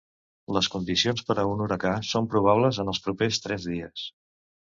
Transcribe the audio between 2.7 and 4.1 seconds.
en els propers tres dies.